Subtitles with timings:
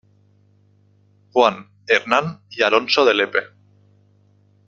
[1.31, 3.39] Juan, Hernán, y Alonso de Lepe.